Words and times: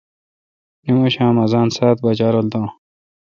نماشام 0.87 1.35
اذان 1.45 1.67
سات 1.77 1.97
بجا 2.03 2.29
رل 2.35 2.47
دان 2.53 2.67